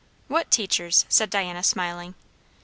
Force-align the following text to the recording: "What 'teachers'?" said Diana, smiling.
"What 0.27 0.49
'teachers'?" 0.49 1.05
said 1.09 1.29
Diana, 1.29 1.61
smiling. 1.61 2.15